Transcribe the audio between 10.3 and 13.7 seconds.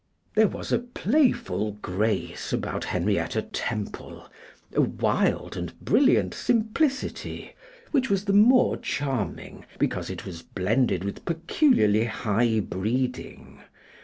blended with peculiarly high breeding.